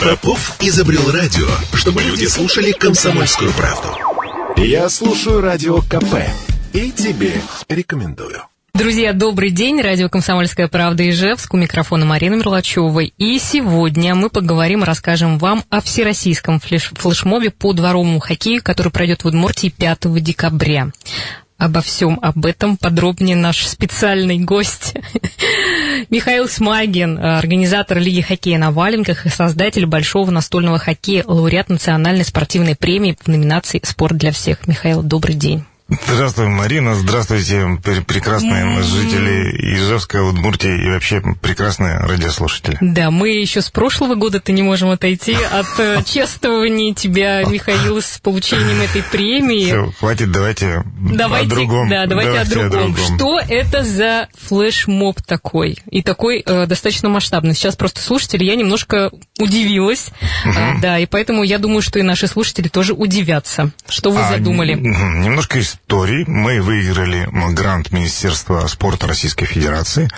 [0.00, 3.88] Попов изобрел радио, чтобы люди слушали комсомольскую правду.
[4.56, 6.14] Я слушаю радио КП
[6.72, 7.34] и тебе
[7.68, 8.40] рекомендую.
[8.72, 9.82] Друзья, добрый день.
[9.82, 11.52] Радио «Комсомольская правда» Ижевск.
[11.52, 13.12] У микрофона Марина Мерлачевой.
[13.18, 19.24] И сегодня мы поговорим, расскажем вам о всероссийском флеш флешмобе по дворовому хоккею, который пройдет
[19.24, 20.92] в Удмуртии 5 декабря.
[21.60, 24.94] Обо всем об этом подробнее наш специальный гость
[26.08, 32.76] Михаил Смагин, организатор Лиги хоккея на валенках и создатель большого настольного хоккея, лауреат национальной спортивной
[32.76, 34.66] премии в номинации «Спорт для всех».
[34.66, 35.62] Михаил, добрый день.
[35.90, 36.94] Здравствуй, Марина.
[36.94, 37.66] Здравствуйте,
[38.06, 42.78] прекрасные жители Ижевска, Удмуртии и вообще прекрасные радиослушатели.
[42.80, 48.20] Да, мы еще с прошлого года-то не можем отойти от э, чествования тебя, Михаил, с
[48.20, 49.64] получением этой премии.
[49.64, 51.88] Все, хватит, давайте, давайте о другом.
[51.88, 52.92] Да, давайте, давайте о, другом.
[52.92, 53.16] о другом.
[53.16, 55.78] Что это за флешмоб такой?
[55.90, 57.54] И такой э, достаточно масштабный.
[57.54, 60.10] Сейчас просто слушатели, я немножко удивилась.
[60.44, 60.52] Mm-hmm.
[60.56, 63.72] А, да, и поэтому я думаю, что и наши слушатели тоже удивятся.
[63.88, 64.74] Что вы а, задумали?
[64.74, 70.08] Немножко из истории мы выиграли грант Министерства спорта Российской Федерации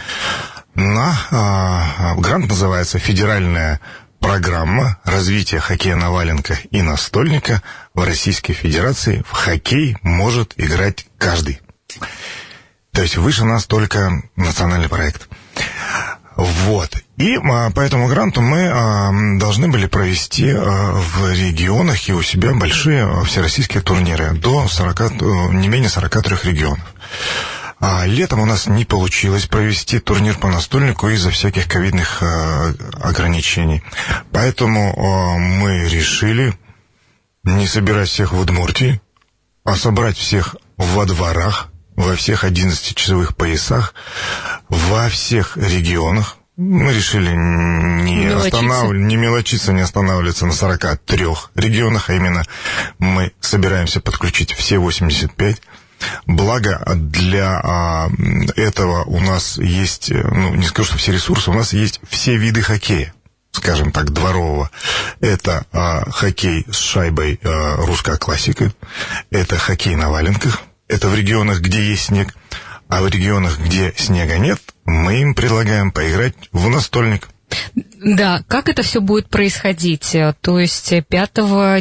[0.74, 3.80] на а, грант называется «Федеральная
[4.20, 7.62] программа развития хоккея на валенках и настольника
[7.94, 9.22] в Российской Федерации.
[9.27, 11.60] В хоккей может играть каждый».
[12.92, 15.28] То есть выше нас только национальный проект.
[16.36, 16.97] Вот.
[17.16, 22.22] И а, по этому гранту мы а, должны были провести а, в регионах и у
[22.22, 25.05] себя большие а, всероссийские турниры до 40, э,
[25.52, 26.94] не менее 43 регионов.
[27.84, 33.83] А летом у нас не получилось провести турнир по настольнику из-за всяких ковидных а, ограничений.
[34.30, 36.55] Поэтому а, мы решили
[37.42, 39.00] не собирать всех в Удмуртии,
[39.64, 43.94] а собрать всех во дворах, во всех 11 часовых поясах,
[44.68, 46.36] во всех регионах.
[46.56, 52.44] Мы решили не, останавливаться, не мелочиться, не останавливаться на 43 регионах, а именно
[52.98, 55.62] мы собираемся подключить все 85.
[56.27, 58.11] Благо для а,
[58.56, 62.62] этого у нас есть, ну, не скажу, что все ресурсы, у нас есть все виды
[62.62, 63.14] хоккея
[63.52, 64.70] скажем так, дворового.
[65.20, 68.72] Это а, хоккей с шайбой а, русская классика,
[69.30, 70.62] это хоккей на валенках,
[70.92, 72.35] это в регионах, где есть снег,
[72.89, 77.29] а в регионах, где снега нет, мы им предлагаем поиграть в настольник.
[78.03, 80.17] Да, как это все будет происходить?
[80.41, 81.30] То есть 5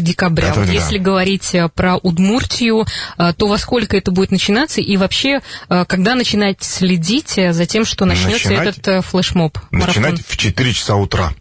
[0.02, 0.48] декабря.
[0.48, 0.74] 5, вот да.
[0.74, 2.86] Если говорить про Удмуртию,
[3.18, 4.82] то во сколько это будет начинаться?
[4.82, 5.40] И вообще,
[5.70, 9.58] когда начинать следить за тем, что начнется начинать, этот флешмоб?
[9.72, 10.26] Начинать марафон?
[10.28, 11.34] в 4 часа утра.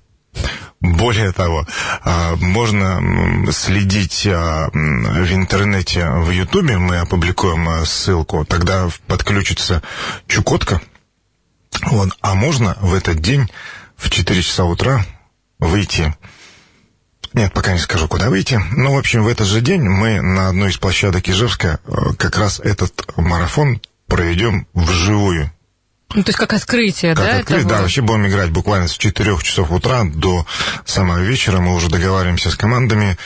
[0.80, 1.66] Более того,
[2.02, 9.82] а, можно следить а, в интернете, в Ютубе, мы опубликуем а, ссылку, тогда подключится
[10.26, 10.80] Чукотка,
[11.82, 13.50] вот, а можно в этот день
[13.96, 15.04] в 4 часа утра
[15.58, 16.14] выйти.
[17.34, 18.58] Нет, пока не скажу, куда выйти.
[18.72, 21.78] Ну, в общем, в этот же день мы на одной из площадок Ижевска
[22.16, 25.52] как раз этот марафон проведем вживую.
[26.14, 27.38] Ну, то есть как открытие, как да?
[27.38, 27.74] Открыть, этого...
[27.74, 30.44] Да, вообще будем играть буквально с 4 часов утра до
[30.84, 31.60] самого вечера.
[31.60, 33.16] Мы уже договариваемся с командами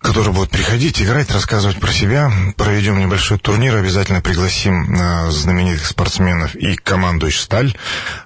[0.00, 2.30] которые будут приходить, играть, рассказывать про себя.
[2.56, 7.74] Проведем небольшой турнир, обязательно пригласим э, знаменитых спортсменов и команду «Сталь»,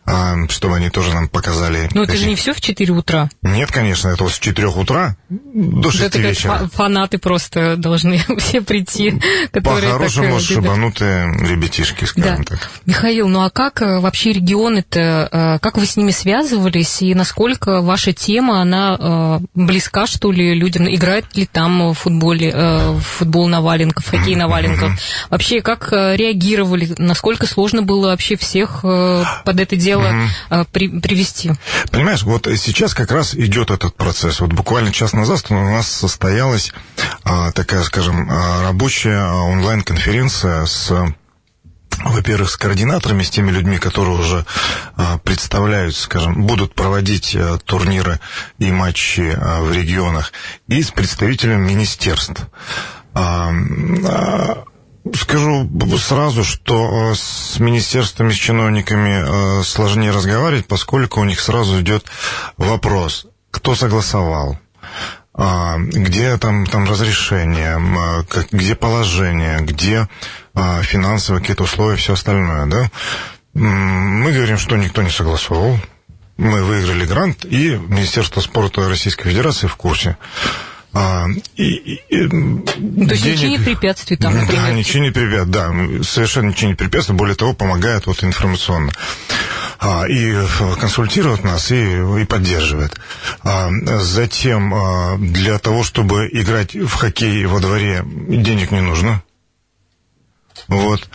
[0.07, 1.89] э, чтобы они тоже нам показали.
[1.93, 3.29] Но это же не все в 4 утра.
[3.43, 6.71] Нет, конечно, это вот с 4 утра до 6 это вечера.
[6.73, 9.21] Фанаты просто должны все прийти,
[9.51, 12.57] которые По-хорошему так, шибанутые ребятишки, скажем да.
[12.57, 12.71] так.
[12.87, 18.63] Михаил, ну а как вообще регионы-то, как вы с ними связывались, и насколько ваша тема,
[18.63, 20.87] она близка, что ли, людям?
[20.89, 24.93] Играет ли там там в футболе, э, в футбол на валенках, хоккей на валенках.
[25.31, 26.95] Вообще, как э, реагировали?
[26.99, 30.29] Насколько сложно было вообще всех э, под это дело
[30.73, 31.53] при, привести?
[31.91, 34.41] Понимаешь, вот сейчас как раз идет этот процесс.
[34.41, 36.73] Вот буквально час назад у нас состоялась
[37.25, 40.93] а, такая, скажем, а, рабочая онлайн-конференция с
[42.25, 44.47] во-первых, с координаторами, с теми людьми, которые уже
[44.97, 48.19] а, представляют, скажем, будут проводить а, турниры
[48.59, 50.33] и матчи а, в регионах,
[50.67, 52.47] и с представителями министерств.
[55.15, 62.07] Скажу сразу, что с министерствами, с чиновниками сложнее разговаривать, поскольку у них сразу идет
[62.57, 64.59] вопрос, кто согласовал,
[65.37, 67.79] где там, там разрешение,
[68.51, 70.09] где положение, где
[70.83, 72.91] финансовые какие-то условия, все остальное, да.
[73.55, 75.79] Мы говорим, что никто не согласовал.
[76.37, 80.17] Мы выиграли грант, и Министерство спорта Российской Федерации в курсе.
[80.93, 81.65] А, и,
[82.09, 83.39] и, То есть денег...
[83.39, 84.63] ничего не препятствует там, например?
[84.63, 88.93] Да, ничего не препятствует, да, совершенно ничего не препятствует, более того, помогает вот информационно.
[89.81, 90.35] а, и
[90.81, 92.99] консультирует нас, и, и поддерживает.
[93.43, 93.71] А,
[94.01, 99.23] затем, а, для того, чтобы играть в хоккей во дворе, денег не нужно.
[100.69, 101.09] Вот.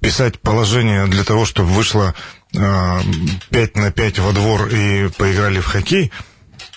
[0.00, 2.14] Писать положение для того, чтобы вышло
[2.52, 6.12] 5 на 5 во двор и поиграли в хоккей–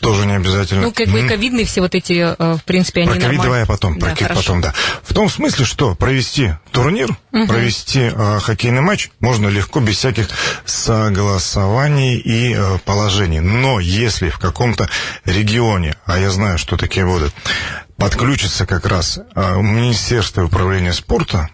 [0.02, 0.82] тоже не обязательно.
[0.82, 4.00] Ну, как бы ковидные все вот эти, э, в принципе, они Про ковид давай потом,
[4.00, 4.74] да, про ковид потом, да.
[5.04, 7.48] В том смысле, что провести турнир, угу.
[7.48, 10.28] провести э, хоккейный матч можно легко, без всяких
[10.66, 13.42] согласований и э, положений.
[13.42, 14.90] Но если в каком-то
[15.24, 17.34] регионе, а я знаю, что такие будут,
[18.02, 21.50] подключится как раз э, Министерство управления спорта,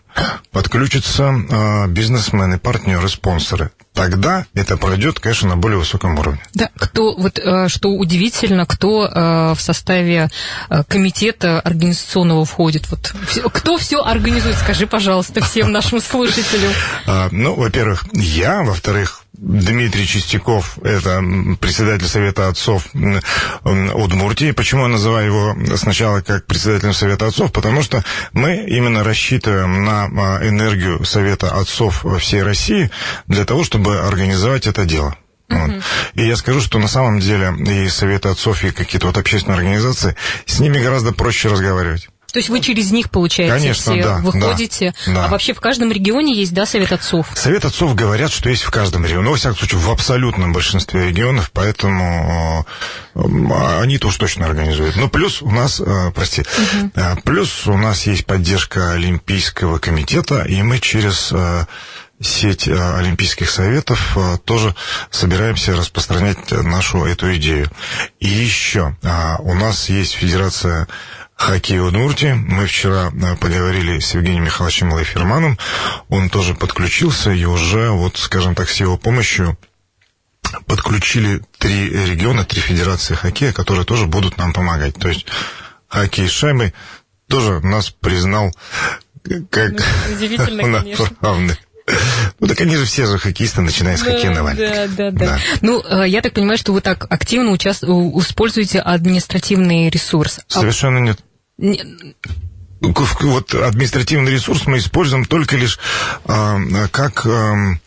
[0.52, 3.72] подключатся э, бизнесмены, партнеры, спонсоры.
[3.94, 6.42] Тогда это пройдет, конечно, на более высоком уровне.
[6.54, 9.10] Да, кто, вот э, что удивительно, кто
[9.58, 10.30] в составе
[10.88, 12.90] комитета организационного входит?
[12.90, 13.14] Вот,
[13.52, 14.58] кто все организует?
[14.58, 16.72] Скажи, пожалуйста, всем нашим слушателям.
[17.08, 21.24] А, ну, во-первых, я, во-вторых, Дмитрий Чистяков, это
[21.60, 22.88] председатель Совета отцов
[23.64, 24.52] Удмуртии.
[24.52, 27.52] Почему я называю его сначала как председателем Совета отцов?
[27.52, 28.04] Потому что
[28.34, 32.90] мы именно рассчитываем на а, энергию Совета отцов всей России
[33.28, 35.16] для того, чтобы организовать это дело.
[35.50, 35.84] Вот.
[36.16, 40.16] И я скажу, что на самом деле и Советы отцов, и какие-то вот общественные организации,
[40.46, 42.10] с ними гораздо проще разговаривать.
[42.38, 44.94] То есть вы через них, получаете, Конечно, все да, выходите.
[45.08, 47.26] Да, А вообще в каждом регионе есть, да, Совет отцов?
[47.34, 49.24] Совет отцов говорят, что есть в каждом регионе.
[49.24, 52.68] Ну, во всяком случае, в абсолютном большинстве регионов, поэтому
[53.16, 53.20] э,
[53.82, 54.98] они-то уж точно организуют.
[54.98, 57.22] Ну, плюс у нас, э, прости, угу.
[57.24, 61.34] плюс у нас есть поддержка Олимпийского комитета, и мы через
[62.20, 64.76] сеть Олимпийских советов тоже
[65.10, 67.70] собираемся распространять нашу эту идею.
[68.20, 68.96] И еще
[69.40, 70.88] у нас есть Федерация
[71.38, 72.34] хоккей Удмуртии.
[72.34, 75.58] Мы вчера э, поговорили с Евгением Михайловичем Лайферманом.
[76.10, 79.58] Он тоже подключился, и уже, вот, скажем так, с его помощью
[80.66, 84.96] подключили три региона, три федерации хоккея, которые тоже будут нам помогать.
[84.96, 85.28] То есть
[85.88, 86.74] хоккей с шайбой
[87.28, 88.52] тоже нас признал
[89.50, 91.10] как ну, удивительно, конечно.
[92.40, 94.54] Ну так они же все же хоккеисты, начиная с да, хоккейного.
[94.54, 95.40] Да, да, да, да.
[95.62, 97.84] Ну, э, я так понимаю, что вы так активно участ...
[97.84, 100.42] используете административный ресурс.
[100.54, 101.00] А Совершенно
[101.58, 105.80] Вот административный ресурс мы используем только лишь
[106.26, 107.80] э, как э,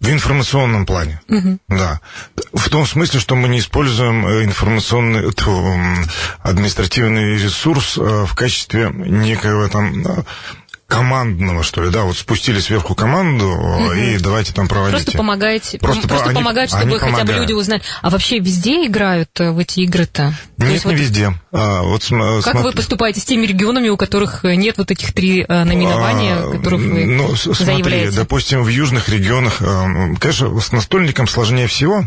[0.00, 1.20] в информационном плане.
[1.28, 1.58] Угу.
[1.68, 2.00] Да.
[2.52, 5.32] В том смысле, что мы не используем информационный
[6.42, 10.24] административный ресурс в качестве некого там
[10.88, 13.92] командного, что ли, да, вот спустили сверху команду угу.
[13.92, 15.04] и давайте там проводить.
[15.04, 17.28] Просто помогаете, просто, просто они, помогать, чтобы хотя помогают.
[17.28, 17.82] бы люди узнали.
[18.00, 20.32] А вообще везде играют э, в эти игры-то?
[20.56, 20.94] Нет, не вот...
[20.94, 21.34] везде.
[21.52, 22.62] А, вот, как смотри...
[22.62, 26.80] вы поступаете с теми регионами, у которых нет вот этих три а, номинования, а, которых
[26.80, 32.04] вы ну, смотри, допустим, в южных регионах, конечно, с настольником сложнее всего.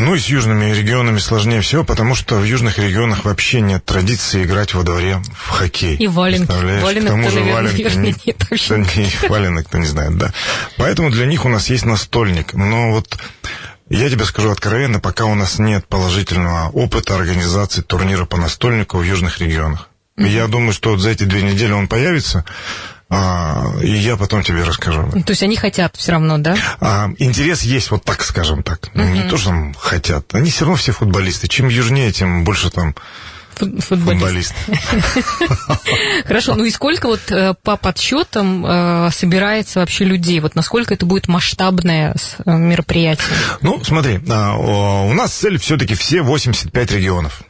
[0.00, 4.44] Ну и с южными регионами сложнее всего, потому что в южных регионах вообще нет традиции
[4.44, 5.96] играть во дворе в хоккей.
[5.96, 6.50] И валенки.
[6.82, 8.78] Валенок, К тому же валенки нет, нет вообще.
[8.78, 10.32] Не, валенок, кто не знает, да.
[10.78, 12.54] Поэтому для них у нас есть настольник.
[12.54, 13.18] Но вот
[13.90, 19.02] я тебе скажу откровенно, пока у нас нет положительного опыта организации турнира по настольнику в
[19.02, 19.90] южных регионах.
[20.16, 20.28] Mm-hmm.
[20.28, 22.44] Я думаю, что вот за эти две недели он появится.
[23.14, 25.10] А, и я потом тебе расскажу.
[25.10, 26.56] То есть они хотят все равно, да?
[26.80, 28.88] А, интерес есть, вот так скажем так.
[28.94, 29.02] Угу.
[29.02, 30.34] Не то, что там хотят.
[30.34, 31.46] Они все равно все футболисты.
[31.46, 32.94] Чем южнее, тем больше там
[33.54, 34.54] футболист.
[36.24, 40.40] Хорошо, ну и сколько вот э, по подсчетам э, собирается вообще людей?
[40.40, 42.14] Вот насколько это будет масштабное
[42.46, 43.26] э, мероприятие?
[43.60, 47.42] Ну, смотри, а, у нас цель все-таки все 85 регионов.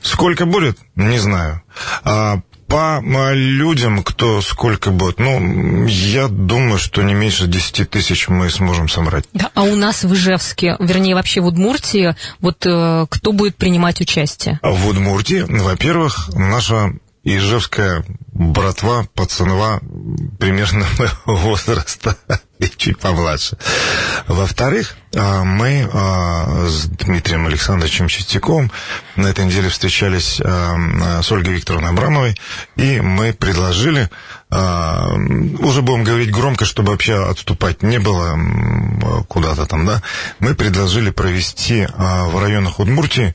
[0.00, 1.62] Сколько будет, не знаю.
[2.72, 8.50] А, по людям, кто сколько будет, ну, я думаю, что не меньше 10 тысяч мы
[8.50, 9.24] сможем собрать.
[9.32, 14.00] Да, а у нас в Ижевске, вернее, вообще в Удмуртии, вот э, кто будет принимать
[14.00, 14.58] участие?
[14.62, 19.80] В Удмуртии, во-первых, наша Ижевская братва, пацанова
[20.38, 20.86] примерно
[21.26, 22.34] возраста и
[22.68, 23.56] чуть помладше.
[24.26, 28.70] Во-вторых, а, мы а, с Дмитрием Александровичем Чистяковым
[29.16, 32.36] на этой неделе встречались а, с Ольгой Викторовной Абрамовой,
[32.76, 34.10] и мы предложили,
[34.50, 40.02] уже будем говорить громко, чтобы вообще отступать не было куда-то там, да,
[40.40, 43.34] мы предложили провести в районах Удмуртии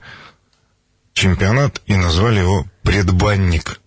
[1.14, 3.80] чемпионат и назвали его «Предбанник».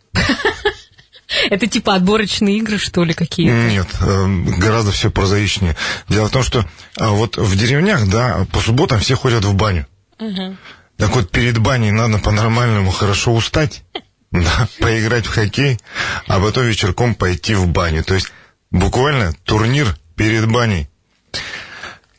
[1.51, 3.55] Это типа отборочные игры, что ли, какие-то?
[3.55, 4.27] Нет, э,
[4.59, 5.77] гораздо все прозаичнее.
[6.09, 6.65] Дело в том, что
[6.97, 9.87] а, вот в деревнях, да, по субботам все ходят в баню.
[10.19, 10.57] Угу.
[10.97, 13.85] Так вот, перед баней надо по-нормальному хорошо устать,
[14.33, 15.79] да, поиграть в хоккей,
[16.27, 18.05] а потом вечерком пойти в баню.
[18.05, 18.33] То есть
[18.71, 20.89] буквально турнир перед баней.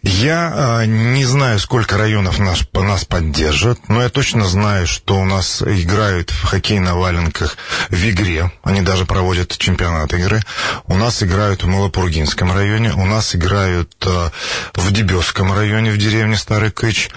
[0.03, 5.25] Я э, не знаю, сколько районов нас, нас поддержат, но я точно знаю, что у
[5.25, 7.55] нас играют в хоккей на валенках
[7.89, 8.51] в игре.
[8.63, 10.41] Они даже проводят чемпионат игры.
[10.87, 12.93] У нас играют в Малопургинском районе.
[12.93, 14.29] У нас играют э,
[14.73, 17.11] в Дебесском районе, в деревне Старый Кыч.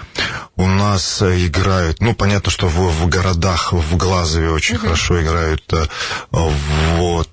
[0.55, 4.79] У нас э, играют, ну, понятно, что в, в городах, в Глазове очень uh-huh.
[4.79, 5.63] хорошо играют.
[5.73, 5.87] Э,
[6.29, 7.29] вот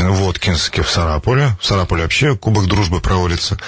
[0.00, 1.56] Воткинске в Сараполе.
[1.60, 3.58] В Сараполе вообще Кубок Дружбы проводится.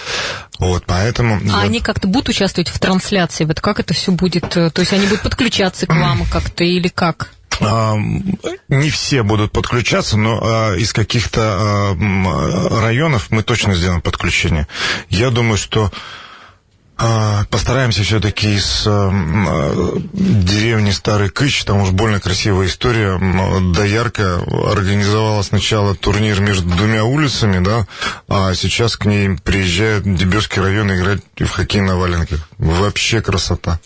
[0.58, 1.40] Вот, поэтому...
[1.52, 1.60] А я...
[1.60, 3.44] они как-то будут участвовать в трансляции?
[3.44, 4.48] Вот как это все будет?
[4.48, 7.30] То есть они будут подключаться к вам как-то или как?
[7.60, 7.94] А,
[8.68, 14.66] не все будут подключаться, но а, из каких-то а, районов мы точно сделаем подключение.
[15.08, 15.92] Я думаю, что
[17.50, 19.10] постараемся все-таки из э,
[20.12, 23.18] деревни Старый Кыч, там уж больно красивая история.
[23.74, 27.86] Доярка организовала сначала турнир между двумя улицами, да,
[28.28, 32.48] а сейчас к ней приезжают Дебесский район играть в хоккей на валенках.
[32.58, 33.80] Вообще красота.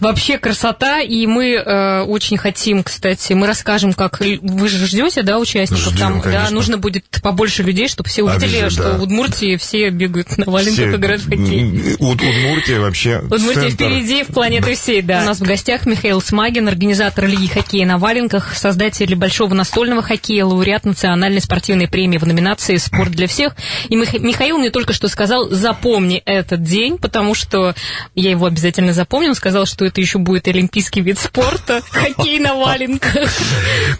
[0.00, 5.38] Вообще красота, и мы э, очень хотим, кстати, мы расскажем, как вы же ждете, да,
[5.38, 6.48] участников Ждем, там, конечно.
[6.48, 8.98] да, нужно будет побольше людей, чтобы все увидели, Обязательно, что да.
[8.98, 10.96] в Удмуртии все бегают на валенках, все...
[10.96, 11.96] играют в хоккей.
[12.40, 13.74] Удмуртия вообще Удмуртия центр...
[13.74, 15.22] впереди в планеты всей, да.
[15.22, 20.44] У нас в гостях Михаил Смагин, организатор Лиги хоккея на валенках, создатель большого настольного хоккея,
[20.44, 23.54] лауреат национальной спортивной премии в номинации «Спорт для всех».
[23.88, 27.74] И Михаил мне только что сказал, запомни этот день, потому что
[28.14, 29.30] я его обязательно запомню.
[29.30, 33.30] Он сказал, что это еще будет олимпийский вид спорта, хоккей на валенках.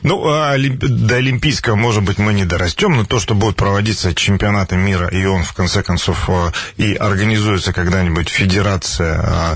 [0.02, 4.76] Ну, а до олимпийского, может быть, мы не дорастем, но то, что будет проводиться чемпионаты
[4.76, 9.54] мира, и он, в конце концов, а, и организуется когда-нибудь федерация а,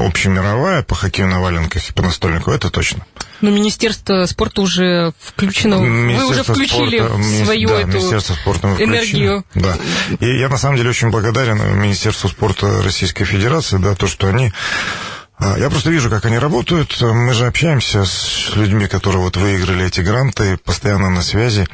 [0.00, 3.04] общемировая по хоккею на валенках и по настольнику, это точно.
[3.40, 5.78] Но Министерство спорта уже включено.
[5.78, 9.44] Вы уже включили спорта, в свою да, эту Министерство спорта мы энергию.
[9.54, 9.76] Да.
[10.18, 14.52] И я на самом деле очень благодарен Министерству спорта Российской Федерации, да, то, что они
[15.38, 17.00] а, я просто вижу, как они работают.
[17.00, 21.66] Мы же общаемся с людьми, которые вот выиграли эти гранты, постоянно на связи.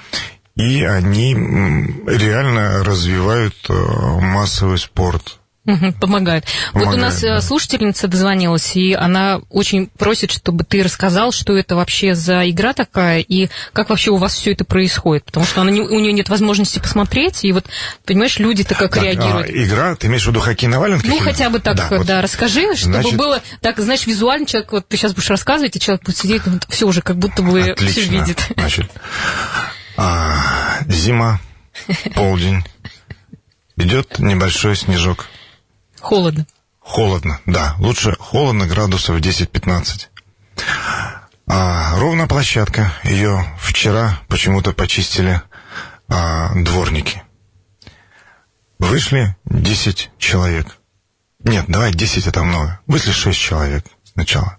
[0.55, 1.35] И они
[2.07, 5.41] реально развивают массовый спорт.
[5.67, 5.97] Помогает.
[6.01, 6.45] Помогает.
[6.73, 7.41] Вот у нас э, да.
[7.41, 13.21] слушательница дозвонилась, и она очень просит, чтобы ты рассказал, что это вообще за игра такая,
[13.21, 15.25] и как вообще у вас все это происходит.
[15.25, 17.67] Потому что она не, у нее нет возможности посмотреть, и вот,
[18.05, 19.49] понимаешь, люди-то как так, реагируют.
[19.49, 21.09] А, игра, ты имеешь в виду хоккей на валенках?
[21.09, 24.73] Ну, хотя бы так, да, да вот, расскажи, чтобы значит, было, так, знаешь, визуально человек,
[24.73, 27.61] вот ты сейчас будешь рассказывать, и человек будет сидеть, вот, все уже как будто бы
[27.71, 28.03] Отлично.
[28.03, 28.49] все видит.
[28.57, 28.91] Значит,
[29.97, 31.41] а, зима,
[32.15, 32.65] полдень,
[33.77, 35.27] идет небольшой снежок.
[36.01, 36.47] Холодно.
[36.81, 37.75] Холодно, да.
[37.79, 40.09] Лучше холодно градусов 10-15.
[41.49, 42.93] А, ровная площадка.
[43.05, 45.43] Ее вчера почему-то почистили
[46.09, 47.23] а, дворники.
[48.79, 50.79] Вышли 10 человек.
[51.41, 52.81] Нет, давай 10 это много.
[52.87, 54.59] Вышли 6 человек сначала.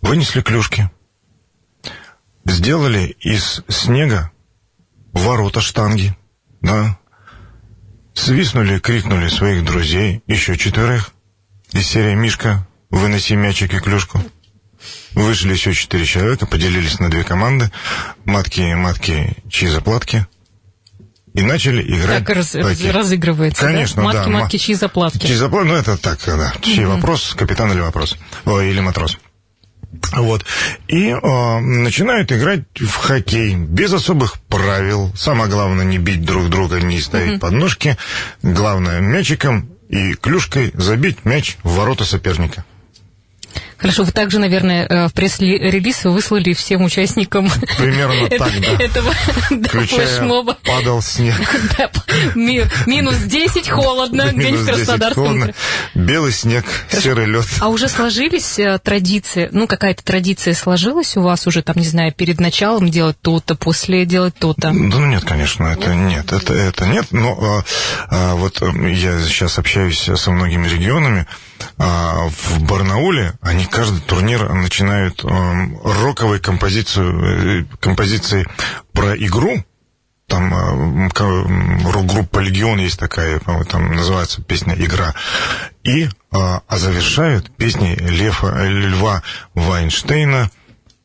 [0.00, 0.90] Вынесли клюшки.
[2.44, 4.32] Сделали из снега
[5.12, 6.16] ворота штанги.
[6.60, 6.98] Да,
[8.14, 11.12] Свистнули, крикнули своих друзей, еще четверых.
[11.72, 14.22] Из серии «Мишка, выноси мячик и клюшку».
[15.14, 17.70] Вышли еще четыре человека, поделились на две команды.
[18.24, 20.26] Матки, матки, чьи заплатки.
[21.34, 22.24] И начали играть.
[22.24, 24.02] Так раз, разыгрывается, Конечно, да?
[24.02, 24.30] Матки, да.
[24.30, 25.26] матки, чьи заплатки.
[25.26, 26.52] Чьи заплатки, ну это так, да.
[26.60, 26.96] Чей угу.
[26.96, 28.18] вопрос, капитан или вопрос.
[28.44, 29.18] Ой, или матрос.
[30.12, 30.44] Вот.
[30.88, 35.12] И э, начинают играть в хоккей без особых правил.
[35.14, 37.38] Самое главное не бить друг друга, не ставить mm-hmm.
[37.38, 37.96] подножки.
[38.42, 42.64] Главное мячиком и клюшкой забить мяч в ворота соперника.
[43.82, 48.84] Хорошо, вы также, наверное, э, в пресс-релиз выслали всем участникам Примерно так, да.
[48.84, 49.12] этого
[49.68, 50.56] флешмоба.
[50.64, 51.34] падал снег.
[52.36, 55.52] Минус 10, холодно, день в Краснодарском.
[55.94, 57.46] Белый снег, серый лед.
[57.60, 62.12] А уже сложились э, традиции, ну, какая-то традиция сложилась у вас уже, там, не знаю,
[62.12, 64.70] перед началом делать то-то, после делать то-то?
[64.70, 67.64] Да ну нет, конечно, это нет, это, это нет, но а,
[68.10, 71.26] а, вот я сейчас общаюсь со многими регионами,
[71.78, 75.28] а, в Барнауле они каждый турнир начинают э,
[75.84, 78.46] роковой композицию, э, композицией
[78.92, 79.64] про игру.
[80.26, 81.08] Там э,
[81.90, 85.14] рок-группа «Легион» есть такая, там называется песня «Игра».
[85.82, 89.22] И, а завершают песней Лефа, Льва
[89.54, 90.50] Вайнштейна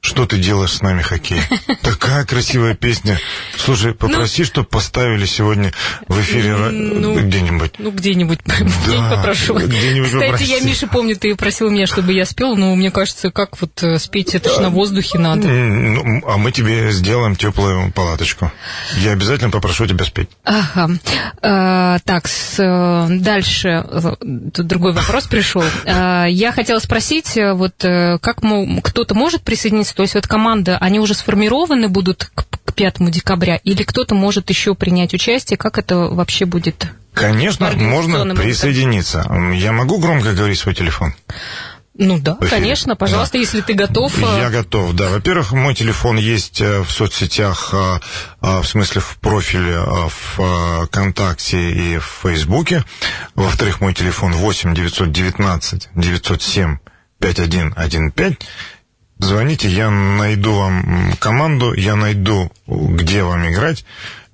[0.07, 1.41] что ты делаешь с нами хоккей?
[1.81, 3.19] Такая красивая песня.
[3.57, 5.73] Слушай, попроси, ну, чтобы поставили сегодня
[6.07, 7.73] в эфире ну, где-нибудь.
[7.77, 8.39] Ну, где-нибудь.
[8.87, 9.55] Да, попрошу.
[9.55, 10.51] Где-нибудь Кстати, попроси.
[10.51, 13.97] я, Миша, помню, ты просил меня, чтобы я спел, но мне кажется, как вот э,
[13.97, 15.47] спеть, это же на воздухе надо.
[15.47, 18.51] Ну, а мы тебе сделаем теплую палаточку.
[18.99, 20.29] Я обязательно попрошу тебя спеть.
[20.45, 20.89] Ага.
[21.41, 23.85] А, так, с, э, дальше.
[24.53, 25.63] Тут другой вопрос пришел.
[25.85, 28.37] А, я хотела спросить, вот как
[28.83, 33.55] кто-то может присоединиться то есть вот команда, они уже сформированы будут к, к 5 декабря,
[33.55, 35.57] или кто-то может еще принять участие?
[35.57, 36.85] Как это вообще будет?
[37.15, 39.25] Конечно, можно присоединиться.
[39.55, 41.15] Я могу громко говорить свой телефон?
[41.95, 43.39] Ну да, конечно, пожалуйста, да.
[43.39, 44.15] если ты готов.
[44.19, 45.09] Э, Я готов, да.
[45.09, 47.99] Во-первых, мой телефон есть э, в соцсетях, э,
[48.39, 52.83] в смысле в профиле в ВКонтакте и в Фейсбуке.
[53.33, 56.77] Во-вторых, мой телефон 8 919 907
[57.19, 58.47] 5115.
[59.19, 63.85] Звоните, я найду вам команду, я найду, где вам играть,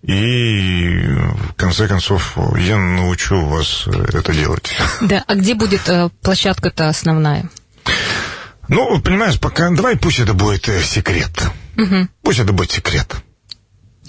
[0.01, 4.75] и в конце концов я научу вас это делать.
[5.01, 7.49] Да, а где будет э, площадка-то основная?
[8.67, 11.31] Ну, понимаешь, пока давай пусть это будет э, секрет.
[11.77, 12.07] Угу.
[12.21, 13.15] Пусть это будет секрет.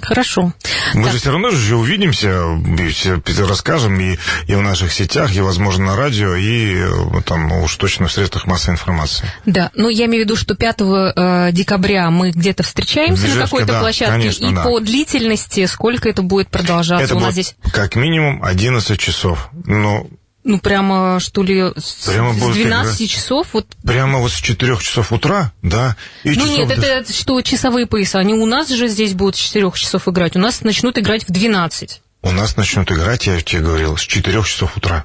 [0.05, 0.53] Хорошо.
[0.95, 1.13] Мы так.
[1.13, 2.43] же все равно же увидимся,
[2.91, 7.75] все расскажем и, и в наших сетях, и, возможно, на радио, и э, там уж
[7.77, 9.27] точно в средствах массовой информации.
[9.47, 13.73] Да, ну я имею в виду, что 5 э, декабря мы где-то встречаемся на какой-то
[13.73, 14.63] да, площадке, конечно, и да.
[14.63, 17.57] по длительности сколько это будет продолжаться это у нас будет здесь?
[17.73, 19.51] Как минимум 11 часов.
[19.65, 20.11] Ну,
[20.45, 23.11] ну, прямо, что ли, с, прямо с 12 играть.
[23.11, 23.49] часов?
[23.55, 23.67] Вот...
[23.83, 25.97] Прямо вот с 4 часов утра, да?
[26.23, 26.87] И ну, нет, до...
[26.87, 28.19] это что, часовые пояса.
[28.19, 30.37] Они у нас же здесь будут с 4 часов играть.
[30.37, 32.03] У нас начнут играть в 12.
[32.23, 35.05] У нас начнут играть, я тебе говорил, с 4 часов утра.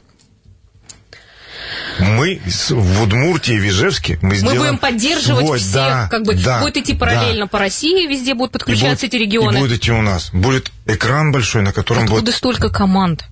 [2.00, 6.62] Мы в Удмуртии и Вижевске мы, мы будем поддерживать свой, всех, да, как бы да,
[6.62, 7.50] будет идти параллельно да.
[7.50, 9.58] по России, везде будут подключаться будет, эти регионы.
[9.58, 10.30] И будет идти у нас.
[10.32, 12.36] Будет экран большой, на котором Откуда будет...
[12.36, 13.26] столько команд?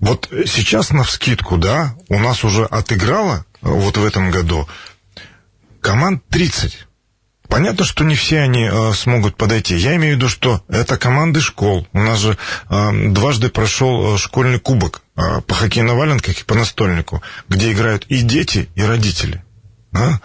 [0.00, 4.68] Вот сейчас на вскидку, да, у нас уже отыграло вот в этом году
[5.80, 6.86] команд 30.
[7.48, 9.74] Понятно, что не все они э, смогут подойти.
[9.74, 11.88] Я имею в виду, что это команды школ.
[11.94, 12.36] У нас же
[12.68, 18.04] э, дважды прошел э, школьный кубок э, по на валенках и по настольнику, где играют
[18.08, 19.42] и дети, и родители.
[19.94, 20.18] А?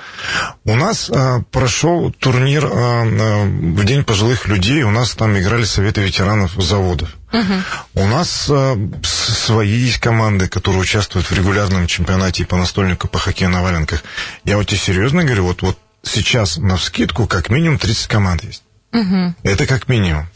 [0.65, 4.84] У нас а, прошел турнир а, в День пожилых людей.
[4.84, 7.15] У нас там играли советы ветеранов заводов.
[7.32, 8.04] Угу.
[8.04, 13.52] У нас а, свои есть команды, которые участвуют в регулярном чемпионате по настольнику, по хоккею
[13.52, 14.04] на валенках.
[14.43, 18.63] Я вот тебе серьезно говорю, вот, вот сейчас на вскидку как минимум 30 команд есть.
[18.91, 19.36] Угу.
[19.43, 20.28] Это как минимум.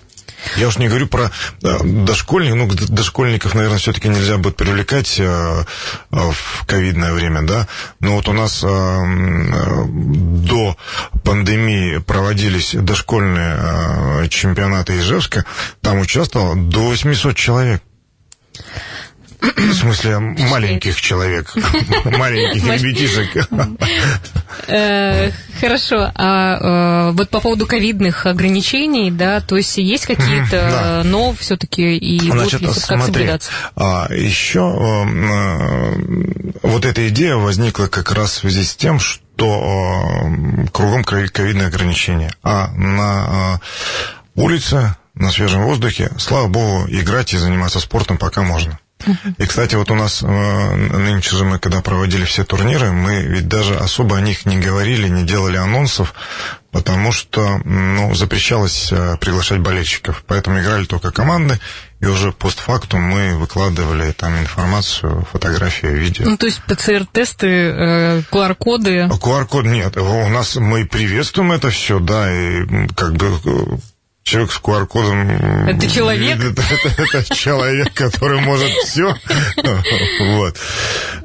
[0.55, 1.31] Я уж не говорю про
[1.63, 5.63] э, дошкольников, ну, дошкольников, наверное, все-таки нельзя будет привлекать э,
[6.11, 7.67] в ковидное время, да,
[7.99, 8.67] но вот у нас э,
[9.87, 10.77] до
[11.23, 15.45] пандемии проводились дошкольные чемпионаты Ижевска,
[15.81, 17.81] там участвовало до 800 человек.
[19.39, 21.53] В смысле, маленьких человек,
[22.05, 23.47] маленьких ребятишек.
[24.69, 26.11] Э, хорошо.
[26.15, 32.19] А э, вот по поводу ковидных ограничений, да, то есть есть какие-то, но все-таки и
[32.19, 33.51] Значит, соблюдаться?
[33.75, 40.29] А, еще э, вот эта идея возникла как раз в связи с тем, что
[40.73, 42.33] кругом ковидные ограничения.
[42.43, 43.61] А на
[44.35, 48.79] улице, на свежем воздухе, слава богу, играть и заниматься спортом пока можно.
[49.37, 53.47] И, кстати, вот у нас э, нынче же мы, когда проводили все турниры, мы ведь
[53.47, 56.13] даже особо о них не говорили, не делали анонсов,
[56.71, 60.23] потому что ну, запрещалось э, приглашать болельщиков.
[60.27, 61.59] Поэтому играли только команды,
[61.99, 66.25] и уже постфактум мы выкладывали там информацию, фотографии, видео.
[66.25, 69.07] Ну, то есть ПЦР-тесты, э, QR-коды?
[69.09, 69.97] QR-код нет.
[69.97, 73.79] У нас мы приветствуем это все, да, и как бы
[74.27, 75.67] человек с QR-кодом...
[75.67, 76.39] Это человек?
[76.43, 79.15] Это, это, это человек, который может все.
[80.19, 80.57] Вот.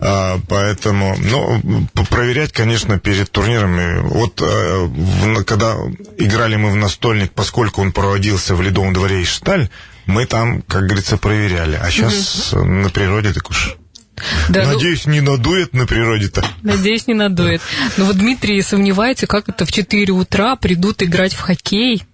[0.01, 1.61] А, поэтому, ну,
[2.09, 4.01] проверять, конечно, перед турнирами.
[4.03, 4.88] Вот а,
[5.45, 5.77] когда
[6.17, 9.69] играли мы в настольник, поскольку он проводился в Ледовом дворе и Шталь,
[10.07, 11.79] мы там, как говорится, проверяли.
[11.81, 12.65] А сейчас угу.
[12.65, 13.77] на природе так уж
[14.48, 16.44] да, ну, Надеюсь, ну, не надует на природе-то.
[16.62, 17.61] Надеюсь, не надует.
[17.96, 22.05] Но вот Дмитрий сомневается, как это в 4 утра придут играть в хоккей.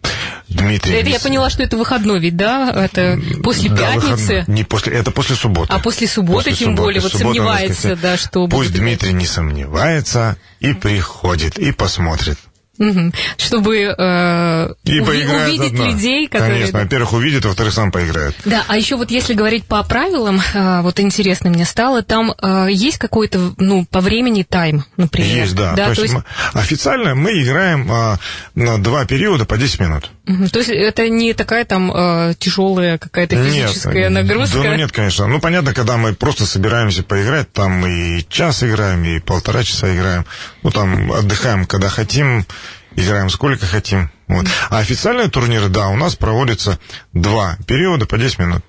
[0.48, 0.94] Дмитрий.
[0.94, 2.70] Это я поняла, что это выходной ведь, да?
[2.70, 4.32] Это после да, пятницы.
[4.34, 4.44] Выходной.
[4.56, 5.72] Не после, это после субботы.
[5.72, 6.82] А после субботы, после тем субботы.
[6.82, 12.38] более, вот Суббота, сомневается, да, что Пусть Дмитрий не сомневается и приходит, и посмотрит.
[12.78, 13.12] Угу.
[13.36, 15.86] Чтобы э, И уви- увидеть одна.
[15.90, 16.52] людей, которые...
[16.60, 18.34] Конечно, во-первых, увидит, а во-вторых, сам поиграет.
[18.44, 22.68] Да, а еще вот если говорить по правилам, э, вот интересно мне стало, там э,
[22.70, 25.36] есть какой-то, ну, по времени тайм, например?
[25.36, 25.72] Есть, да.
[25.74, 28.18] да то, есть мы- официально мы играем а,
[28.54, 30.10] на два периода по 10 минут.
[30.52, 34.62] То есть это не такая там э, тяжелая какая-то физическая нет, нагрузка?
[34.62, 35.26] Да, ну нет, конечно.
[35.26, 40.26] Ну, понятно, когда мы просто собираемся поиграть, там и час играем, и полтора часа играем.
[40.62, 42.46] Ну, там отдыхаем, когда хотим,
[42.94, 44.10] играем сколько хотим.
[44.26, 44.46] Вот.
[44.68, 46.78] А официальные турниры, да, у нас проводятся
[47.14, 48.64] два периода по 10 минут.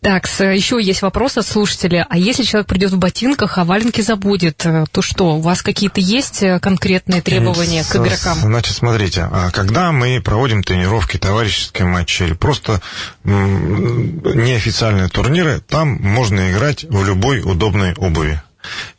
[0.00, 2.06] Так, еще есть вопрос от слушателя.
[2.08, 6.00] А если человек придет в ботинках, а валенки забудет, э, то что, у вас какие-то
[6.00, 8.38] есть э, конкретные требования к игрокам?
[8.38, 12.80] Значит, смотрите, а когда мы проводим тренировки, товарищеские матчи или просто
[13.24, 18.40] неофициальные турниры, там можно играть в любой удобной обуви.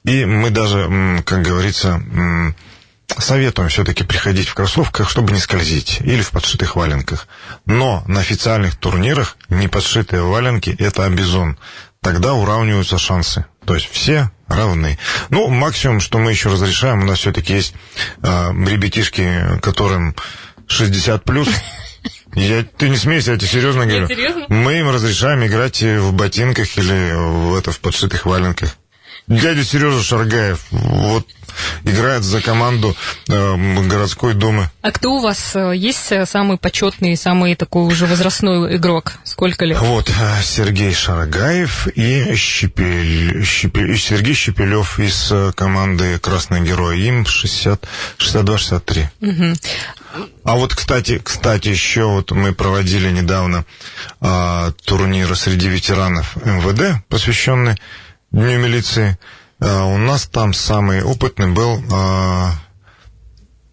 [0.04, 2.02] И мы даже, как говорится,
[3.18, 7.28] советуем все-таки приходить в кроссовках, чтобы не скользить, или в подшитых валенках.
[7.66, 11.58] Но на официальных турнирах неподшитые валенки– это обезон.
[12.02, 13.46] Тогда уравниваются шансы.
[13.66, 14.98] То есть все равны.
[15.30, 17.74] Ну, максимум, что мы еще разрешаем, у нас все-таки есть
[18.24, 20.16] э, ребятишки, которым
[20.68, 21.50] 60 плюс.
[22.34, 24.08] Я, ты не смейся, я тебе серьезно говорю.
[24.08, 24.46] серьезно?
[24.50, 28.78] Мы им разрешаем играть и в ботинках или в, это, в подшитых валенках.
[29.28, 31.28] Дядя Сережа Шаргаев вот
[31.84, 32.96] играет за команду
[33.28, 33.56] э,
[33.88, 34.70] городской думы.
[34.82, 39.14] А кто у вас э, есть э, самый почетный, самый такой уже возрастной игрок?
[39.24, 39.80] Сколько лет?
[39.80, 47.00] Вот э, Сергей Шарагаев и Щепель, Щепель- Сергей Щепелев из э, команды Красный Герой.
[47.02, 47.84] Им 60,
[48.18, 49.08] 62-63.
[50.44, 53.66] А вот, кстати, кстати, еще вот мы проводили недавно
[54.20, 57.78] а, турнир среди ветеранов МВД, посвященный
[58.32, 59.18] Дню милиции.
[59.60, 62.54] А, у нас там самый опытный был а,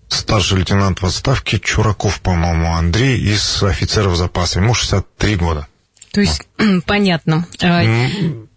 [0.08, 4.60] старший лейтенант в отставке Чураков, по-моему, Андрей из офицеров запаса.
[4.60, 5.66] Ему 63 года.
[6.12, 6.42] То есть,
[6.86, 8.08] понятно, э,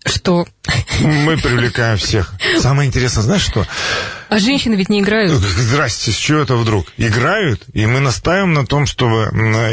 [0.05, 0.47] что...
[1.01, 2.33] Мы привлекаем всех.
[2.59, 3.65] Самое интересное, знаешь что?
[4.29, 5.31] А женщины ведь не играют?
[5.31, 6.87] Здрасте, с чего это вдруг?
[6.97, 9.23] Играют, и мы настаиваем на том, чтобы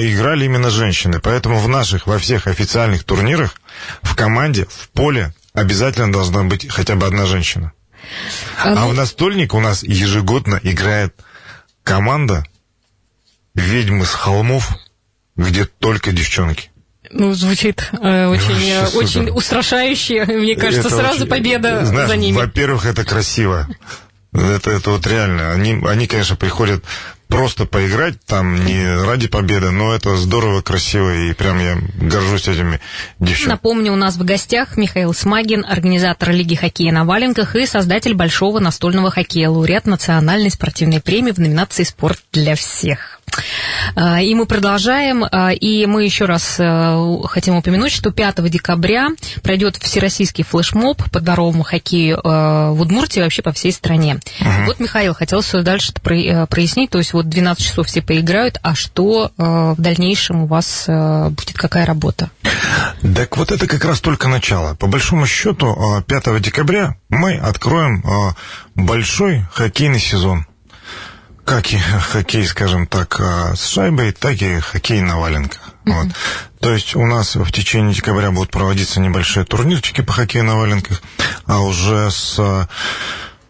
[0.00, 1.20] играли именно женщины.
[1.20, 3.54] Поэтому в наших, во всех официальных турнирах,
[4.02, 7.72] в команде, в поле обязательно должна быть хотя бы одна женщина.
[8.62, 11.14] А, А ну, в настольник у нас ежегодно играет
[11.82, 12.44] команда
[13.54, 14.68] «Ведьмы с холмов»,
[15.34, 16.70] где только девчонки.
[17.10, 20.24] ну, звучит э, очень, Вообще э, очень устрашающе.
[20.26, 22.36] Мне кажется, Это сразу очень- победа знаешь, за ними.
[22.36, 23.66] Во-первых, это красиво.
[24.32, 25.52] Это, это вот реально.
[25.52, 26.84] Они, они, конечно, приходят
[27.28, 32.80] просто поиграть там не ради победы, но это здорово, красиво, и прям я горжусь этими
[33.18, 33.52] девчонками.
[33.52, 38.60] Напомню, у нас в гостях Михаил Смагин, организатор Лиги хоккея на валенках и создатель большого
[38.60, 43.15] настольного хоккея, лауреат национальной спортивной премии в номинации «Спорт для всех».
[43.94, 49.08] А, И мы продолжаем, а, и мы еще раз э, хотим упомянуть, что 5 декабря
[49.42, 54.18] пройдет всероссийский флешмоб по дворовому хоккею э, в Удмуртии и вообще по всей стране.
[54.66, 59.42] Вот, Михаил, хотелось дальше прояснить, то есть вот 12 часов все поиграют, а что э,
[59.76, 62.30] в дальнейшем у вас э, будет, какая работа?
[63.14, 64.74] Так вот это как раз только начало.
[64.74, 68.02] По большому счету, а, 5 декабря мы откроем
[68.74, 70.46] большой хоккейный сезон.
[71.46, 71.78] Как и
[72.12, 75.60] хоккей, скажем так, а, с шайбой, так и хоккей на валенках.
[75.86, 76.08] Вот.
[76.60, 81.00] То есть у нас в течение декабря будут проводиться небольшие турнирчики по хоккею на валенках,
[81.46, 82.68] а уже с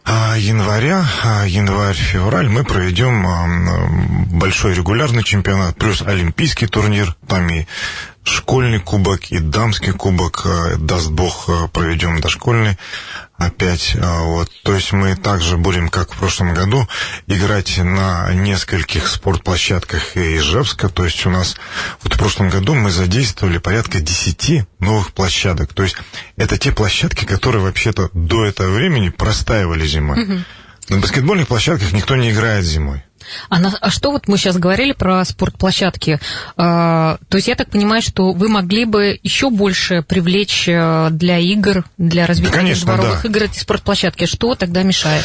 [0.09, 7.67] а, января, а, январь-февраль мы проведем большой регулярный чемпионат, плюс олимпийский турнир, там и
[8.29, 12.77] школьный кубок, и дамский кубок, а, даст бог, а, проведем дошкольный
[13.39, 13.97] опять.
[14.01, 14.51] а, Вот.
[14.63, 16.89] То есть мы также будем, как в прошлом году,
[17.27, 20.89] играть на нескольких спортплощадках Ижевска.
[20.89, 21.57] То есть у нас
[22.03, 25.73] вот в прошлом году мы задействовали порядка 10 новых площадок.
[25.73, 25.97] То есть
[26.37, 30.45] это те площадки, которые вообще-то до этого времени простаивали зимой.
[30.89, 33.03] На баскетбольных площадках никто не играет зимой.
[33.49, 36.21] А, на- а что вот мы сейчас говорили про спортплощадки?
[36.57, 41.39] А, то есть я так понимаю, что вы могли бы еще больше привлечь э, для
[41.39, 43.29] игр, для развития конечно, дворовых да.
[43.29, 44.27] игр эти спортплощадки.
[44.27, 45.25] Что тогда мешает?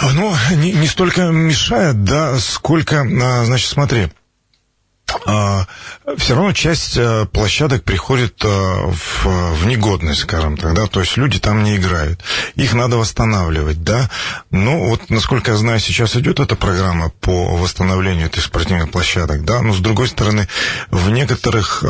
[0.00, 4.08] Ну, не, не столько мешает, да, сколько, а, значит, смотри,
[6.16, 11.16] все равно часть э, площадок приходит э, в, в негодность, скажем так, да, то есть
[11.16, 12.20] люди там не играют.
[12.54, 14.10] Их надо восстанавливать, да.
[14.50, 19.62] Ну, вот, насколько я знаю, сейчас идет эта программа по восстановлению этих спортивных площадок, да,
[19.62, 20.48] но с другой стороны,
[20.90, 21.86] в некоторых э,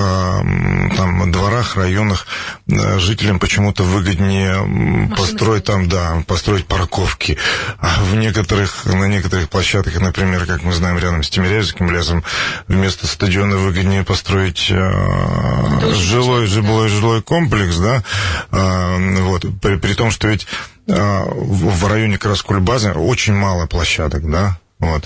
[0.97, 2.27] там дворах, районах
[2.67, 7.39] жителям почему-то выгоднее Машины построить там, да, построить парковки,
[7.79, 12.25] а в некоторых, на некоторых площадках, например, как мы знаем, рядом с Тимирязевским лесом,
[12.69, 18.03] вместо стадиона выгоднее построить э, жилой, жилой, жилой комплекс, да,
[18.51, 20.47] э, вот, при, при том, что ведь
[20.87, 25.05] э, в, в районе как раз Кульбазы очень мало площадок, да, вот.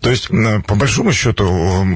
[0.00, 0.28] То есть,
[0.66, 1.86] по большому счету,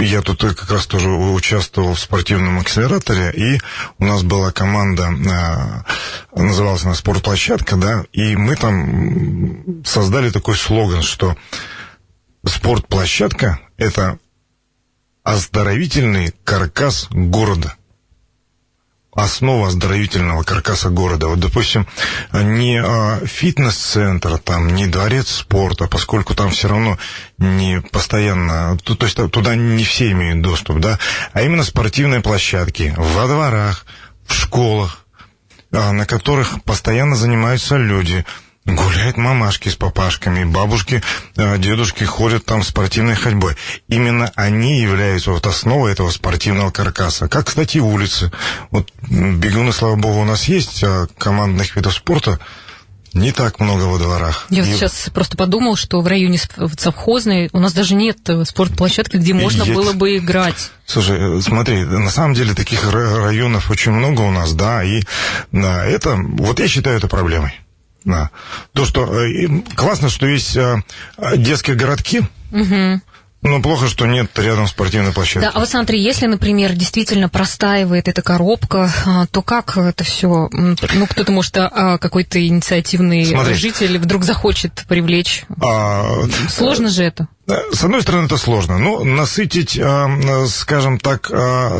[0.00, 3.60] я тут как раз тоже участвовал в спортивном акселераторе, и
[3.98, 5.10] у нас была команда,
[6.34, 11.36] называлась она «Спортплощадка», да, и мы там создали такой слоган, что
[12.46, 14.18] спортплощадка– это
[15.22, 17.74] оздоровительный каркас города.
[19.12, 21.26] Основа оздоровительного каркаса города.
[21.26, 21.86] Вот, допустим,
[22.32, 26.98] не а, фитнес-центр, там, не дворец спорта, поскольку там все равно
[27.36, 31.00] не постоянно, то, то есть туда не все имеют доступ, да,
[31.32, 33.86] а именно спортивные площадки во дворах,
[34.26, 35.04] в школах,
[35.72, 38.24] а, на которых постоянно занимаются люди–
[38.68, 41.02] Гуляют мамашки с папашками, бабушки,
[41.36, 43.56] э, дедушки ходят там спортивной ходьбой.
[43.88, 47.28] Именно они являются вот основой этого спортивного каркаса.
[47.28, 48.30] Как, кстати, улицы.
[48.70, 52.38] Вот бегуны, слава богу, у нас есть, а командных видов спорта
[53.14, 54.46] не так много во дворах.
[54.50, 56.38] Я вот сейчас просто подумал, что в районе
[56.78, 59.74] совхозной у нас даже нет э, спортплощадки, где можно есть.
[59.74, 60.70] было бы играть.
[60.84, 65.02] Слушай, э, смотри, на самом деле таких районов очень много у нас, да, и
[65.52, 67.58] да, это, вот я считаю это проблемой.
[68.04, 68.30] Да.
[68.72, 70.82] То, что э, классно, что есть э,
[71.36, 72.22] детские городки.
[72.52, 73.00] Угу.
[73.40, 75.46] Ну, плохо, что нет рядом спортивной площадки.
[75.46, 80.48] Да, а вот смотри, если, например, действительно простаивает эта коробка, а, то как это все?
[80.50, 83.54] Ну, кто-то, может, а, а, какой-то инициативный смотри.
[83.54, 85.44] житель вдруг захочет привлечь.
[85.62, 86.04] А,
[86.48, 87.28] сложно же это?
[87.46, 88.76] С одной стороны, это сложно.
[88.78, 89.80] Но насытить,
[90.48, 91.30] скажем так,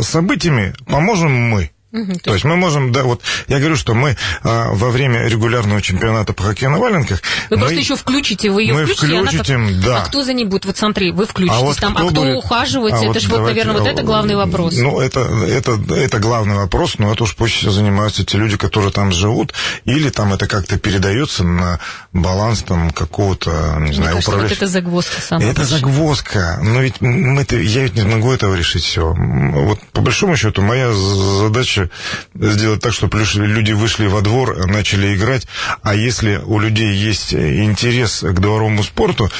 [0.03, 1.73] событиями поможем мы.
[1.91, 5.81] Угу, то есть мы можем, да, вот я говорю, что мы а, во время регулярного
[5.81, 7.23] чемпионата по хоккею на валенках...
[7.49, 9.81] Вы мы, просто еще включите, вы ее мы включите, включим, как...
[9.81, 10.03] да.
[10.03, 10.67] А кто за ней будет?
[10.67, 12.37] Вот смотри, вы включите а вот там, а кто будет...
[12.37, 12.93] ухаживать?
[12.93, 14.77] А это вот же, вот, наверное, вот это главный вопрос.
[14.77, 19.11] Ну, это, это, это главный вопрос, но это уж пусть занимаются те люди, которые там
[19.11, 19.55] живут,
[19.87, 21.81] или там это как-то передается на
[22.13, 24.43] баланс там какого-то, не знаю, кажется, управляющего...
[24.43, 25.79] вот это загвоздка самая Это большая.
[25.79, 29.15] загвоздка, но ведь мы -то, я ведь не могу этого решить все.
[29.17, 31.91] Вот по большому счету моя задача задача
[32.35, 35.47] сделать так, чтобы люди вышли во двор, начали играть.
[35.83, 39.31] А если у людей есть интерес к дворовому спорту,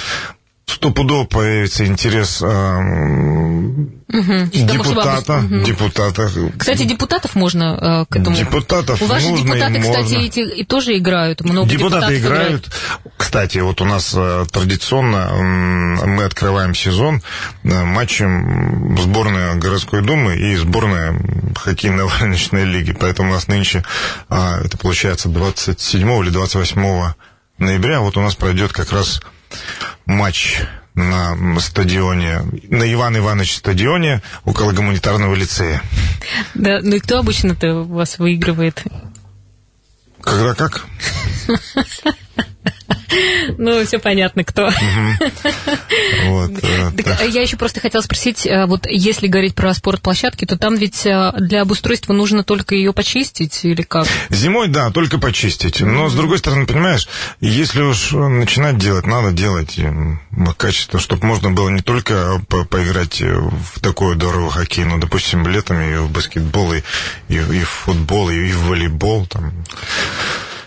[0.67, 4.47] стопудово появится интерес э, Угу.
[4.53, 5.65] Депутата, угу.
[5.65, 6.31] депутата.
[6.57, 8.35] Кстати, депутатов можно э, к этому.
[8.35, 11.43] Депутатов У вас же депутаты, кстати, эти и тоже играют.
[11.43, 12.67] Много депутаты играют.
[12.67, 12.71] играют.
[13.19, 17.21] Кстати, вот у нас э, традиционно э, мы открываем сезон
[17.65, 21.15] э, матчем сборная городской думы и сборная
[21.67, 22.93] хоккейно-вареничной лиги.
[22.93, 23.85] Поэтому у нас нынче,
[24.29, 27.15] э, это получается 27 или 28
[27.59, 29.21] ноября, вот у нас пройдет как раз
[30.07, 30.61] матч
[30.95, 35.83] на стадионе, на Иван Иванович стадионе около гуманитарного лицея.
[36.55, 38.83] Да, ну и кто обычно-то у вас выигрывает?
[40.21, 40.85] Когда как?
[43.59, 44.69] Ну, все понятно, кто.
[44.69, 44.73] Э,
[47.29, 51.33] я еще просто хотела спросить, э, вот если говорить про спортплощадки, то там ведь э,
[51.39, 54.07] для обустройства нужно только ее почистить или как?
[54.31, 55.81] Зимой, да, только почистить.
[55.81, 57.09] Но, с другой стороны, понимаешь,
[57.41, 59.79] если уж начинать делать, надо делать
[60.57, 65.97] качество, чтобы можно было не только поиграть в такой здоровый хоккей, но, допустим, летом и
[65.97, 66.83] в баскетбол, и,
[67.29, 69.27] и, и в футбол, и в волейбол.
[69.27, 69.53] Там.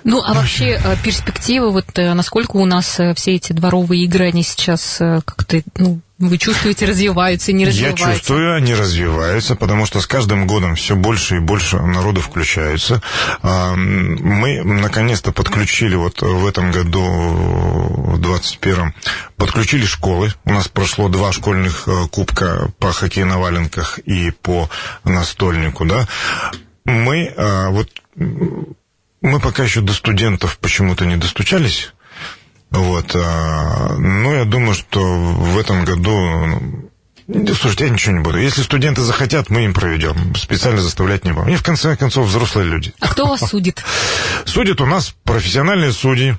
[0.03, 4.27] Ну, а вообще э, перспектива, вот э, насколько у нас э, все эти дворовые игры,
[4.27, 8.07] они сейчас как-то, ну, вы чувствуете, развиваются, не развиваются?
[8.07, 13.01] Я чувствую, они развиваются, потому что с каждым годом все больше и больше народу включаются.
[13.41, 18.93] А, мы наконец-то подключили вот в этом году, в 21-м,
[19.35, 20.31] подключили школы.
[20.45, 24.69] У нас прошло два школьных кубка по хоккею на валенках и по
[25.03, 26.07] настольнику, да.
[26.85, 27.33] Мы
[27.69, 27.89] вот
[29.21, 31.93] мы пока еще до студентов почему-то не достучались.
[32.71, 33.15] Вот.
[33.15, 36.89] А, но я думаю, что в этом году
[37.27, 38.39] да, слушайте, я ничего не буду.
[38.39, 40.35] Если студенты захотят, мы им проведем.
[40.35, 41.47] Специально заставлять не будем.
[41.47, 42.93] Они, в конце концов, взрослые люди.
[42.99, 43.83] А кто вас судит?
[44.45, 46.35] Судят у нас профессиональные судьи,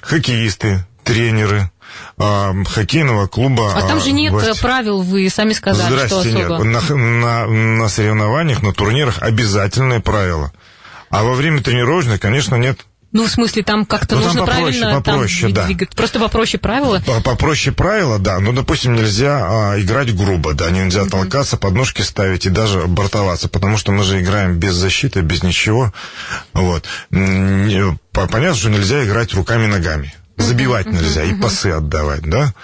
[0.00, 1.70] хоккеисты, тренеры
[2.16, 3.74] а, хоккейного клуба.
[3.74, 4.60] А там же нет власти.
[4.60, 6.64] правил, вы сами сказали, Здрасте, что особо.
[6.64, 6.88] нет.
[6.88, 10.52] На, на, на соревнованиях, на турнирах обязательные правила.
[11.12, 12.80] А во время тренировочных, конечно, нет.
[13.12, 15.66] Ну, в смысле, там как-то Ну, там нужно попроще, правильно попроще, там да.
[15.66, 15.90] двигать.
[15.94, 17.02] Просто попроще правила.
[17.04, 18.38] По- Попроще правила, да.
[18.40, 23.76] Ну, допустим, нельзя а, играть грубо, да, нельзя толкаться, подножки ставить и даже бортоваться, потому
[23.76, 25.92] что мы же играем без защиты, без ничего.
[26.54, 26.86] Вот.
[27.10, 30.14] Понятно, что нельзя играть руками и ногами.
[30.38, 32.54] Забивать нельзя и пасы отдавать, да.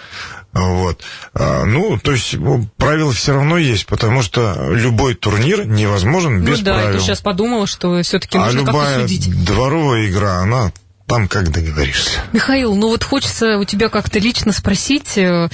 [0.59, 1.03] Вот.
[1.35, 6.59] А, Ну, то есть ну, правила все равно есть, потому что любой турнир невозможен без
[6.59, 6.95] ну да, правил.
[6.95, 9.45] я сейчас подумала, что все-таки а нужно как-то любая судить.
[9.45, 10.73] дворовая игра, она
[11.09, 12.21] там как договоришься.
[12.33, 15.49] Михаил, ну вот хочется у тебя как-то лично спросить, э,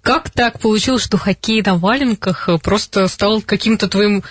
[0.00, 4.24] как так получилось, что хоккей на валенках э, просто стал каким-то твоим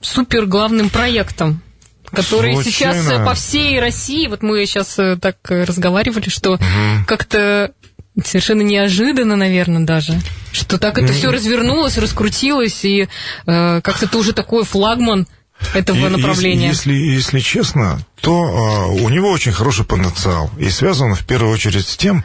[0.00, 1.62] супер главным проектом?
[2.10, 3.02] Который Случайно.
[3.02, 6.58] сейчас э, по всей России, вот мы сейчас так разговаривали, что
[7.06, 7.72] как-то
[8.24, 10.20] совершенно неожиданно, наверное, даже,
[10.52, 13.08] что так это все развернулось, раскрутилось, и
[13.46, 15.26] э, как-то ты уже такой флагман
[15.74, 16.68] этого И- направления.
[16.68, 20.50] Если, если, если честно, то а, у него очень хороший потенциал.
[20.58, 22.24] И связано в первую очередь с тем,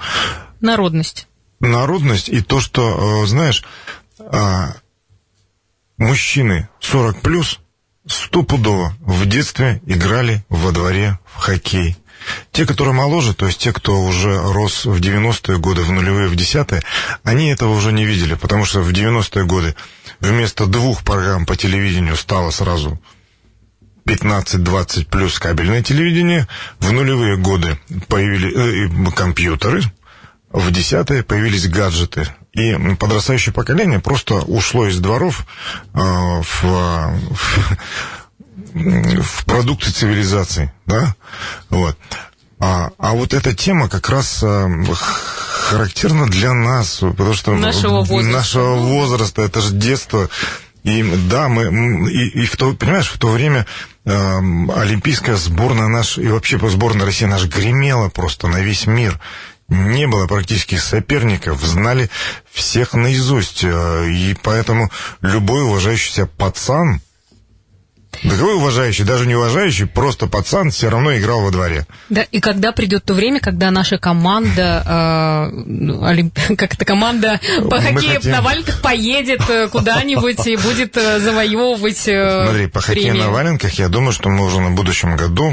[0.62, 1.28] Народность.
[1.60, 3.64] народность и то, что, а, знаешь,
[4.20, 4.76] а,
[5.98, 7.60] мужчины 40 плюс
[8.08, 11.98] стопудово в детстве играли во дворе в хоккей.
[12.52, 16.36] Те, которые моложе, то есть те, кто уже рос в 90-е годы, в нулевые, в
[16.36, 16.82] десятые,
[17.24, 19.76] они этого уже не видели, потому что в 90-е годы
[20.20, 23.00] вместо двух программ по телевидению стало сразу
[24.06, 26.48] 15-20 плюс кабельное телевидение.
[26.80, 29.82] В нулевые годы появились э, и компьютеры,
[30.54, 32.28] в десятые появились гаджеты.
[32.54, 35.46] И подрастающее поколение просто ушло из дворов
[35.94, 37.78] э, в, в,
[38.74, 41.16] в продукты цивилизации, да,
[41.70, 41.98] вот.
[42.60, 44.68] А, а вот эта тема как раз э,
[45.70, 48.32] характерна для нас, потому что Нашего возраста.
[48.32, 50.30] нашего возраста, это же детство.
[50.84, 53.66] И да, мы и, и в то, понимаешь, в то время
[54.06, 59.20] эм, олимпийская сборная наша и вообще сборная России наша гремела просто на весь мир.
[59.74, 62.10] Не было практически соперников, знали
[62.52, 63.64] всех наизусть.
[63.64, 67.02] э, И поэтому любой уважающий себя пацан,
[68.24, 71.88] да какой уважающий, даже не уважающий, просто пацан все равно играл во дворе.
[72.10, 77.40] Да, и когда придет то время, когда наша команда, э, ну, олимп- как это команда
[77.70, 83.16] по хоккею хотим- на валенках поедет э, куда-нибудь и будет э, завоевывать Смотри, по хоккею
[83.16, 85.52] на валенках, я думаю, что мы уже на будущем году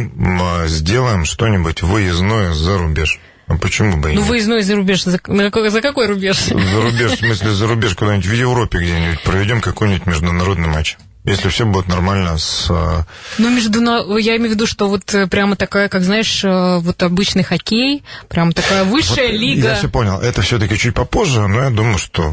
[0.67, 3.19] сделаем что-нибудь выездное за рубеж.
[3.51, 4.31] А почему бы и Ну, нет?
[4.31, 5.03] выездной за рубеж.
[5.03, 6.37] За, на какой, за какой рубеж?
[6.39, 10.97] За рубеж, в смысле, за рубеж куда-нибудь в Европе где-нибудь проведем какой-нибудь международный матч.
[11.25, 12.69] Если все будет нормально с...
[12.71, 13.05] а,
[13.39, 13.81] Ну, между
[14.19, 18.05] я имею в виду, что вот э, прямо такая, как знаешь, э, вот обычный хоккей,
[18.29, 19.69] прям такая высшая вот лига.
[19.71, 20.19] Я все понял.
[20.21, 22.33] Это все-таки чуть попозже, но я думаю, что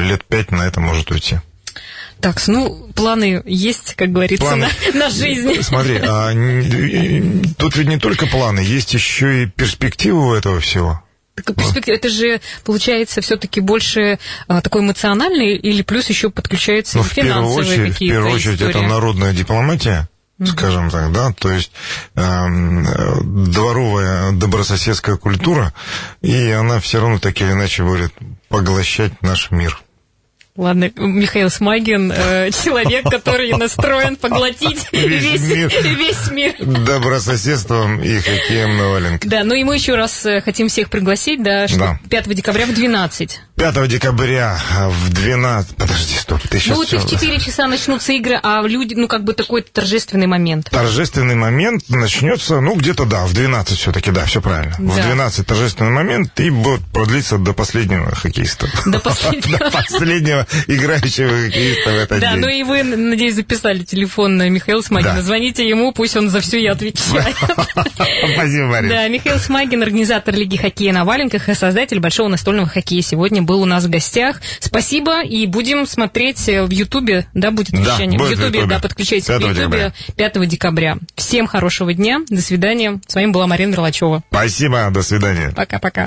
[0.00, 1.38] лет пять на это может уйти.
[2.20, 4.68] Так, ну, планы есть, как говорится, Планы.
[4.94, 5.62] на, на жизнь.
[5.62, 11.02] Смотри, а, н- тут ведь не только планы, есть еще и перспективы у этого всего.
[11.34, 17.04] Так, перспектива, это же получается все-таки больше а, такой эмоциональный или плюс еще подключаются Ну,
[17.04, 18.86] финансовые очередь, в какие-то первую очередь, это истории.
[18.86, 20.08] народная дипломатия,
[20.46, 21.70] скажем так, да, то есть
[22.14, 22.46] э,
[23.22, 25.72] дворовая добрососедская культура,
[26.22, 28.12] и она все равно так или иначе будет
[28.48, 29.78] поглощать наш мир.
[30.56, 35.70] Ладно, Михаил Смагин, э, человек, который настроен поглотить Весь мир.
[35.82, 36.54] весь мир.
[36.58, 39.18] Добрососедством и хоккеем на.
[39.22, 42.00] Да, ну и мы еще раз э, хотим всех пригласить, да, что Да.
[42.08, 43.40] 5 декабря в 12.
[43.56, 44.58] 5 декабря
[44.90, 45.76] в 12...
[45.76, 46.76] Подожди, стоп, ты сейчас...
[46.76, 50.26] ну вот и в 4 часа начнутся игры, а люди, ну как бы такой торжественный
[50.26, 50.68] момент.
[50.70, 54.74] Торжественный момент начнется, ну, где-то, да, в 12 все-таки, да, все правильно.
[54.78, 55.02] В Да.
[55.04, 58.68] 12 торжественный момент и будет продлиться до последнего хоккеиста.
[58.84, 59.58] До последнего.
[59.58, 62.40] До последнего играющего хоккеиста в этот Да, день.
[62.42, 65.14] ну и вы, надеюсь, записали телефон на Михаила Смагина.
[65.14, 65.22] Да.
[65.22, 67.34] Звоните ему, пусть он за все и отвечает.
[68.34, 68.90] Спасибо, Мария.
[68.90, 73.62] Да, Михаил Смагин, организатор Лиги хоккея на валенках и создатель большого настольного хоккея, сегодня был
[73.62, 74.40] у нас в гостях.
[74.60, 78.18] Спасибо, и будем смотреть э, в Ютубе, да, будет Да, вещание?
[78.18, 79.92] будет в Ютубе, да, подключайтесь 5 в Ютубе декабря.
[80.16, 80.98] 5 декабря.
[81.14, 83.00] Всем хорошего дня, до свидания.
[83.06, 84.22] С вами была Марина Мерлачева.
[84.30, 85.52] Спасибо, до свидания.
[85.56, 86.04] Пока-пока.